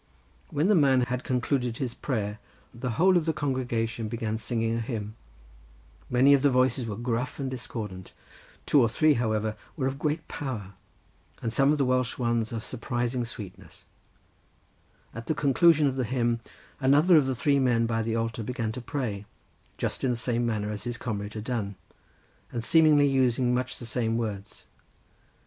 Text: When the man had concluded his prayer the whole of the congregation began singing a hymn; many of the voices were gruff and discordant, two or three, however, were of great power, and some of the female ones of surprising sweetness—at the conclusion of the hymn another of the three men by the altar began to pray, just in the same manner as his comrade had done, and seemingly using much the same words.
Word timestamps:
When 0.49 0.65
the 0.67 0.73
man 0.73 1.01
had 1.01 1.23
concluded 1.23 1.77
his 1.77 1.93
prayer 1.93 2.39
the 2.73 2.89
whole 2.97 3.17
of 3.17 3.27
the 3.27 3.33
congregation 3.33 4.07
began 4.07 4.39
singing 4.39 4.75
a 4.75 4.79
hymn; 4.79 5.13
many 6.09 6.33
of 6.33 6.41
the 6.41 6.49
voices 6.49 6.87
were 6.87 6.95
gruff 6.95 7.37
and 7.39 7.51
discordant, 7.51 8.11
two 8.65 8.81
or 8.81 8.89
three, 8.89 9.13
however, 9.13 9.55
were 9.77 9.85
of 9.85 9.99
great 9.99 10.27
power, 10.27 10.73
and 11.39 11.53
some 11.53 11.71
of 11.71 11.77
the 11.77 11.83
female 11.83 12.03
ones 12.29 12.51
of 12.51 12.63
surprising 12.63 13.25
sweetness—at 13.25 15.27
the 15.27 15.35
conclusion 15.35 15.85
of 15.85 15.97
the 15.97 16.03
hymn 16.03 16.39
another 16.79 17.15
of 17.15 17.27
the 17.27 17.35
three 17.35 17.59
men 17.59 17.85
by 17.85 18.01
the 18.01 18.15
altar 18.15 18.41
began 18.41 18.71
to 18.71 18.81
pray, 18.81 19.27
just 19.77 20.03
in 20.03 20.09
the 20.09 20.17
same 20.17 20.43
manner 20.47 20.71
as 20.71 20.83
his 20.83 20.97
comrade 20.97 21.35
had 21.35 21.43
done, 21.43 21.75
and 22.51 22.63
seemingly 22.63 23.05
using 23.05 23.53
much 23.53 23.77
the 23.77 23.85
same 23.85 24.17
words. 24.17 24.65